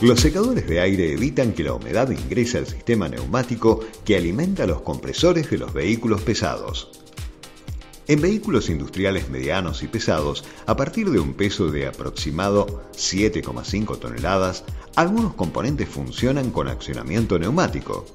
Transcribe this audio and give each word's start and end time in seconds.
Los 0.00 0.20
secadores 0.20 0.68
de 0.68 0.80
aire 0.80 1.12
evitan 1.12 1.52
que 1.52 1.64
la 1.64 1.72
humedad 1.72 2.08
ingrese 2.10 2.58
al 2.58 2.68
sistema 2.68 3.08
neumático 3.08 3.80
que 4.04 4.16
alimenta 4.16 4.64
los 4.64 4.82
compresores 4.82 5.50
de 5.50 5.58
los 5.58 5.72
vehículos 5.72 6.20
pesados. 6.20 6.92
En 8.06 8.20
vehículos 8.20 8.70
industriales 8.70 9.28
medianos 9.28 9.82
y 9.82 9.88
pesados, 9.88 10.44
a 10.66 10.76
partir 10.76 11.10
de 11.10 11.18
un 11.18 11.34
peso 11.34 11.72
de 11.72 11.88
aproximado 11.88 12.84
7,5 12.92 13.98
toneladas, 13.98 14.62
algunos 14.94 15.34
componentes 15.34 15.88
funcionan 15.88 16.52
con 16.52 16.68
accionamiento 16.68 17.36
neumático. 17.36 18.06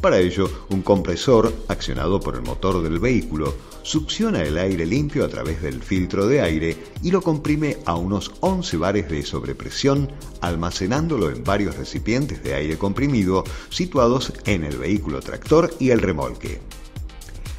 Para 0.00 0.18
ello, 0.18 0.48
un 0.70 0.82
compresor, 0.82 1.52
accionado 1.68 2.20
por 2.20 2.36
el 2.36 2.42
motor 2.42 2.82
del 2.82 2.98
vehículo, 2.98 3.54
succiona 3.82 4.42
el 4.42 4.58
aire 4.58 4.84
limpio 4.84 5.24
a 5.24 5.28
través 5.28 5.62
del 5.62 5.82
filtro 5.82 6.26
de 6.28 6.42
aire 6.42 6.76
y 7.02 7.10
lo 7.10 7.22
comprime 7.22 7.78
a 7.86 7.96
unos 7.96 8.32
11 8.40 8.76
bares 8.76 9.08
de 9.08 9.22
sobrepresión, 9.24 10.12
almacenándolo 10.42 11.30
en 11.30 11.42
varios 11.42 11.76
recipientes 11.76 12.42
de 12.42 12.54
aire 12.54 12.76
comprimido 12.76 13.42
situados 13.70 14.32
en 14.44 14.64
el 14.64 14.76
vehículo 14.76 15.20
tractor 15.20 15.72
y 15.78 15.90
el 15.90 16.00
remolque. 16.00 16.60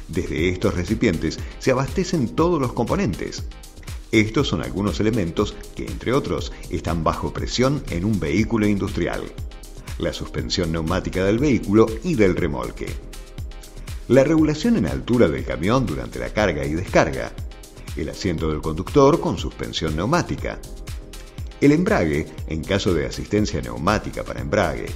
Desde 0.06 0.48
estos 0.48 0.74
recipientes 0.74 1.38
se 1.58 1.72
abastecen 1.72 2.34
todos 2.34 2.60
los 2.60 2.72
componentes. 2.72 3.42
Estos 4.12 4.48
son 4.48 4.62
algunos 4.62 5.00
elementos 5.00 5.54
que, 5.74 5.86
entre 5.86 6.14
otros, 6.14 6.52
están 6.70 7.04
bajo 7.04 7.32
presión 7.32 7.82
en 7.90 8.04
un 8.04 8.18
vehículo 8.20 8.66
industrial 8.66 9.22
la 9.98 10.12
suspensión 10.12 10.72
neumática 10.72 11.24
del 11.24 11.38
vehículo 11.38 11.86
y 12.04 12.14
del 12.14 12.36
remolque. 12.36 12.86
La 14.08 14.24
regulación 14.24 14.76
en 14.76 14.86
altura 14.86 15.28
del 15.28 15.44
camión 15.44 15.84
durante 15.84 16.18
la 16.18 16.30
carga 16.30 16.64
y 16.64 16.72
descarga. 16.72 17.32
El 17.96 18.08
asiento 18.08 18.48
del 18.48 18.62
conductor 18.62 19.20
con 19.20 19.36
suspensión 19.36 19.96
neumática. 19.96 20.58
El 21.60 21.72
embrague 21.72 22.26
en 22.46 22.62
caso 22.62 22.94
de 22.94 23.06
asistencia 23.06 23.60
neumática 23.60 24.24
para 24.24 24.40
embrague. 24.40 24.86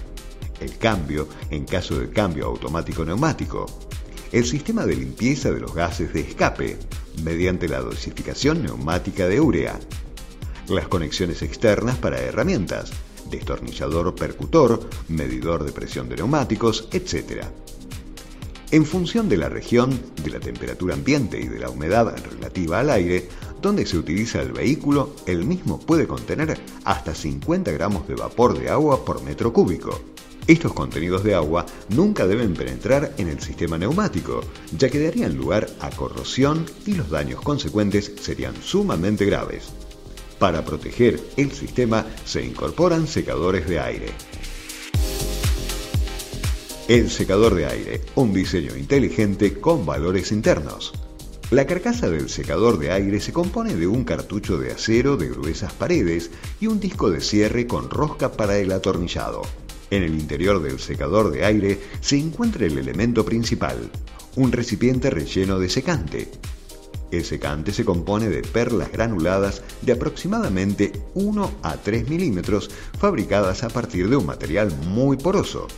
El 0.60 0.78
cambio 0.78 1.28
en 1.50 1.64
caso 1.64 1.98
de 1.98 2.08
cambio 2.08 2.46
automático 2.46 3.04
neumático. 3.04 3.66
El 4.30 4.46
sistema 4.46 4.86
de 4.86 4.96
limpieza 4.96 5.50
de 5.50 5.60
los 5.60 5.74
gases 5.74 6.12
de 6.14 6.20
escape 6.20 6.78
mediante 7.22 7.68
la 7.68 7.80
dosificación 7.80 8.62
neumática 8.62 9.26
de 9.26 9.40
urea. 9.40 9.78
Las 10.68 10.88
conexiones 10.88 11.42
externas 11.42 11.98
para 11.98 12.20
herramientas 12.20 12.92
destornillador 13.30 14.14
percutor, 14.14 14.80
medidor 15.08 15.64
de 15.64 15.72
presión 15.72 16.08
de 16.08 16.16
neumáticos, 16.16 16.88
etc. 16.92 17.44
En 18.70 18.86
función 18.86 19.28
de 19.28 19.36
la 19.36 19.48
región, 19.48 20.00
de 20.24 20.30
la 20.30 20.40
temperatura 20.40 20.94
ambiente 20.94 21.38
y 21.38 21.46
de 21.46 21.58
la 21.58 21.68
humedad 21.68 22.16
relativa 22.30 22.80
al 22.80 22.90
aire, 22.90 23.28
donde 23.60 23.84
se 23.86 23.98
utiliza 23.98 24.40
el 24.40 24.52
vehículo, 24.52 25.14
el 25.26 25.44
mismo 25.44 25.78
puede 25.78 26.06
contener 26.06 26.58
hasta 26.84 27.14
50 27.14 27.70
gramos 27.70 28.08
de 28.08 28.14
vapor 28.14 28.58
de 28.58 28.70
agua 28.70 29.04
por 29.04 29.22
metro 29.22 29.52
cúbico. 29.52 30.00
Estos 30.46 30.72
contenidos 30.72 31.22
de 31.22 31.34
agua 31.34 31.66
nunca 31.90 32.26
deben 32.26 32.54
penetrar 32.54 33.14
en 33.18 33.28
el 33.28 33.40
sistema 33.40 33.78
neumático, 33.78 34.40
ya 34.76 34.88
que 34.88 35.02
darían 35.02 35.36
lugar 35.36 35.68
a 35.80 35.90
corrosión 35.90 36.66
y 36.84 36.94
los 36.94 37.10
daños 37.10 37.40
consecuentes 37.42 38.12
serían 38.20 38.54
sumamente 38.60 39.24
graves. 39.24 39.70
Para 40.42 40.64
proteger 40.64 41.20
el 41.36 41.52
sistema 41.52 42.04
se 42.24 42.44
incorporan 42.44 43.06
secadores 43.06 43.68
de 43.68 43.78
aire. 43.78 44.06
El 46.88 47.08
secador 47.10 47.54
de 47.54 47.66
aire, 47.66 48.00
un 48.16 48.32
diseño 48.32 48.76
inteligente 48.76 49.60
con 49.60 49.86
valores 49.86 50.32
internos. 50.32 50.94
La 51.52 51.64
carcasa 51.64 52.10
del 52.10 52.28
secador 52.28 52.80
de 52.80 52.90
aire 52.90 53.20
se 53.20 53.32
compone 53.32 53.76
de 53.76 53.86
un 53.86 54.02
cartucho 54.02 54.58
de 54.58 54.72
acero 54.72 55.16
de 55.16 55.28
gruesas 55.28 55.74
paredes 55.74 56.32
y 56.60 56.66
un 56.66 56.80
disco 56.80 57.08
de 57.08 57.20
cierre 57.20 57.68
con 57.68 57.88
rosca 57.88 58.32
para 58.32 58.58
el 58.58 58.72
atornillado. 58.72 59.42
En 59.92 60.02
el 60.02 60.12
interior 60.12 60.60
del 60.60 60.80
secador 60.80 61.30
de 61.30 61.44
aire 61.44 61.78
se 62.00 62.18
encuentra 62.18 62.66
el 62.66 62.78
elemento 62.78 63.24
principal, 63.24 63.92
un 64.34 64.50
recipiente 64.50 65.08
relleno 65.08 65.60
de 65.60 65.68
secante, 65.68 66.28
el 67.12 67.24
secante 67.24 67.72
se 67.72 67.84
compone 67.84 68.28
de 68.28 68.42
perlas 68.42 68.90
granuladas 68.90 69.62
de 69.82 69.92
aproximadamente 69.92 70.92
1 71.14 71.52
a 71.62 71.76
3 71.76 72.08
milímetros 72.08 72.70
fabricadas 72.98 73.62
a 73.62 73.68
partir 73.68 74.08
de 74.08 74.16
un 74.16 74.26
material 74.26 74.72
muy 74.88 75.16
poroso. 75.16 75.68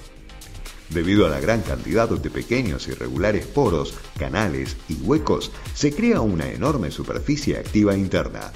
Debido 0.90 1.26
a 1.26 1.30
la 1.30 1.40
gran 1.40 1.62
cantidad 1.62 2.08
de 2.08 2.30
pequeños 2.30 2.86
y 2.88 2.92
regulares 2.92 3.46
poros, 3.46 3.94
canales 4.18 4.76
y 4.88 4.94
huecos, 4.94 5.50
se 5.74 5.92
crea 5.92 6.20
una 6.20 6.48
enorme 6.48 6.90
superficie 6.90 7.58
activa 7.58 7.96
interna. 7.96 8.52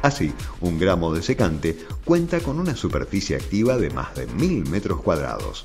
Así, 0.00 0.32
un 0.60 0.78
gramo 0.78 1.12
de 1.12 1.22
secante 1.22 1.76
cuenta 2.04 2.40
con 2.40 2.58
una 2.60 2.76
superficie 2.76 3.36
activa 3.36 3.76
de 3.76 3.90
más 3.90 4.14
de 4.14 4.26
1000 4.28 4.70
metros 4.70 5.02
cuadrados. 5.02 5.64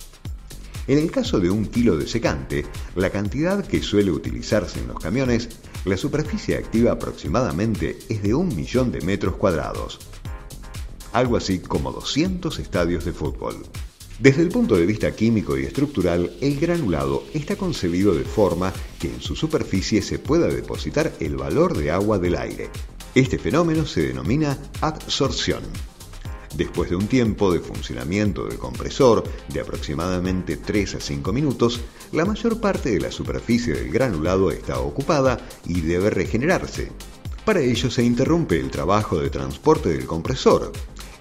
En 0.88 0.98
el 0.98 1.12
caso 1.12 1.40
de 1.40 1.50
un 1.50 1.68
kilo 1.68 1.96
de 1.96 2.08
secante, 2.08 2.66
la 2.96 3.10
cantidad 3.10 3.66
que 3.66 3.82
suele 3.82 4.12
utilizarse 4.12 4.80
en 4.80 4.88
los 4.88 5.00
camiones, 5.00 5.50
la 5.86 5.98
superficie 5.98 6.56
activa 6.58 6.94
aproximadamente 6.94 8.00
es 8.10 8.24
de 8.24 8.34
un 8.34 8.56
millón 8.56 8.92
de 8.92 9.02
metros 9.02 9.36
cuadrados. 9.36 10.00
Algo 11.12 11.38
así 11.38 11.60
como 11.60 11.92
200 11.92 12.58
estadios 12.60 13.06
de 13.06 13.14
fútbol. 13.14 13.64
Desde 14.20 14.42
el 14.42 14.50
punto 14.50 14.76
de 14.76 14.86
vista 14.86 15.12
químico 15.14 15.58
y 15.58 15.64
estructural, 15.64 16.32
el 16.40 16.60
granulado 16.60 17.24
está 17.34 17.56
concebido 17.56 18.14
de 18.14 18.24
forma 18.24 18.72
que 19.00 19.08
en 19.08 19.22
su 19.22 19.36
superficie 19.36 20.02
se 20.02 20.20
pueda 20.20 20.48
depositar 20.48 21.14
el 21.20 21.36
valor 21.36 21.76
de 21.76 21.92
agua 21.92 22.20
del 22.20 22.38
aire. 22.38 22.70
Este 23.16 23.38
fenómeno 23.38 23.86
se 23.86 24.08
denomina 24.08 24.58
absorción. 24.82 25.64
Después 26.56 26.90
de 26.90 26.96
un 26.96 27.08
tiempo 27.08 27.52
de 27.52 27.60
funcionamiento 27.60 28.46
del 28.46 28.60
compresor 28.60 29.24
de 29.52 29.60
aproximadamente 29.60 30.58
3 30.58 30.96
a 30.96 31.00
5 31.00 31.34
minutos, 31.34 31.82
la 32.12 32.26
mayor 32.26 32.62
parte 32.62 32.92
de 32.92 33.00
la 33.00 33.12
superficie 33.12 33.74
del 33.74 33.92
granulado 33.92 34.52
está 34.52 34.80
ocupada 34.80 35.40
y 35.66 35.82
debe 35.82 36.12
regenerarse. 36.12 36.92
Para 37.44 37.60
ello 37.60 37.90
se 37.90 38.04
interrumpe 38.04 38.60
el 38.60 38.70
trabajo 38.70 39.20
de 39.20 39.32
transporte 39.32 39.90
del 39.90 40.06
compresor. 40.06 40.72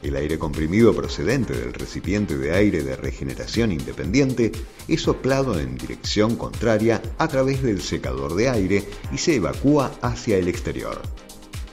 El 0.03 0.16
aire 0.16 0.38
comprimido 0.38 0.94
procedente 0.94 1.54
del 1.54 1.72
recipiente 1.72 2.37
de 2.37 2.53
aire 2.54 2.82
de 2.82 2.97
regeneración 2.97 3.72
independiente 3.72 4.53
es 4.87 5.00
soplado 5.00 5.59
en 5.59 5.78
dirección 5.78 6.37
contraria 6.37 7.00
a 7.19 7.28
través 7.28 7.62
del 7.62 7.81
secador 7.81 8.34
de 8.34 8.49
aire 8.49 8.84
y 9.12 9.19
se 9.19 9.37
evacúa 9.37 9.93
hacia 10.03 10.37
el 10.37 10.49
exterior. 10.49 11.00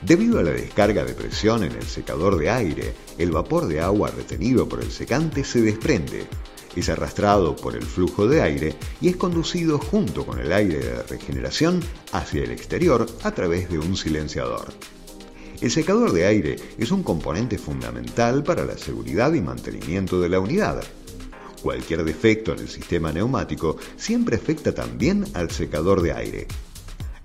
Debido 0.02 0.38
a 0.38 0.42
la 0.42 0.52
descarga 0.52 1.04
de 1.04 1.14
presión 1.14 1.62
en 1.62 1.72
el 1.72 1.84
secador 1.84 2.38
de 2.38 2.50
aire, 2.50 2.94
el 3.18 3.30
vapor 3.30 3.66
de 3.66 3.80
agua 3.80 4.10
retenido 4.10 4.68
por 4.68 4.82
el 4.82 4.90
secante 4.90 5.44
se 5.44 5.60
desprende, 5.60 6.26
es 6.76 6.88
arrastrado 6.88 7.56
por 7.56 7.74
el 7.74 7.82
flujo 7.82 8.26
de 8.26 8.42
aire 8.42 8.74
y 9.00 9.08
es 9.08 9.16
conducido 9.16 9.78
junto 9.78 10.24
con 10.24 10.38
el 10.38 10.52
aire 10.52 10.78
de 10.78 11.02
regeneración 11.02 11.80
hacia 12.12 12.44
el 12.44 12.50
exterior 12.52 13.06
a 13.22 13.32
través 13.32 13.68
de 13.68 13.78
un 13.78 13.96
silenciador. 13.96 14.72
El 15.60 15.70
secador 15.70 16.12
de 16.12 16.26
aire 16.26 16.56
es 16.78 16.90
un 16.90 17.02
componente 17.02 17.58
fundamental 17.58 18.42
para 18.42 18.64
la 18.64 18.78
seguridad 18.78 19.34
y 19.34 19.42
mantenimiento 19.42 20.20
de 20.20 20.28
la 20.28 20.40
unidad. 20.40 20.82
Cualquier 21.60 22.04
defecto 22.04 22.52
en 22.52 22.60
el 22.60 22.68
sistema 22.68 23.12
neumático 23.12 23.76
siempre 23.96 24.36
afecta 24.36 24.72
también 24.72 25.26
al 25.34 25.50
secador 25.50 26.00
de 26.00 26.14
aire. 26.14 26.46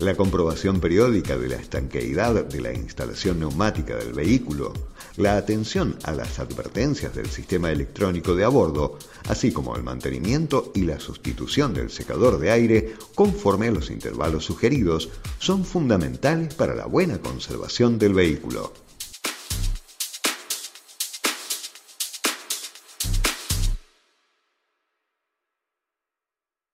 La 0.06 0.14
comprobación 0.14 0.82
periódica 0.82 1.36
de 1.36 1.48
la 1.48 1.56
estanqueidad 1.56 2.46
de 2.46 2.62
la 2.62 2.72
instalación 2.72 3.40
neumática 3.40 3.96
del 3.96 4.14
vehículo, 4.14 4.72
la 5.18 5.36
atención 5.36 5.98
a 6.04 6.12
las 6.12 6.38
advertencias 6.38 7.16
del 7.16 7.26
sistema 7.26 7.72
electrónico 7.72 8.36
de 8.36 8.44
a 8.44 8.50
bordo, 8.50 9.00
así 9.28 9.52
como 9.52 9.76
el 9.76 9.82
mantenimiento 9.82 10.72
y 10.76 10.82
la 10.82 11.00
sustitución 11.00 11.74
del 11.74 11.90
secador 11.90 12.38
de 12.38 12.52
aire 12.52 12.94
conforme 13.16 13.70
a 13.70 13.72
los 13.72 13.90
intervalos 13.90 14.46
sugeridos, 14.46 15.10
son 15.40 15.66
fundamentales 15.66 16.54
para 16.54 16.76
la 16.76 16.86
buena 16.86 17.18
conservación 17.18 17.98
del 17.98 18.14
vehículo. 18.14 18.85